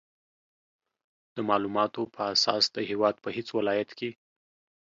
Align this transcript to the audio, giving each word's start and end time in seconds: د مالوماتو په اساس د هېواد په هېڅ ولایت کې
د 1.35 1.37
مالوماتو 1.47 2.01
په 2.13 2.21
اساس 2.33 2.63
د 2.75 2.77
هېواد 2.89 3.15
په 3.23 3.29
هېڅ 3.35 3.47
ولایت 3.57 3.91
کې 3.99 4.09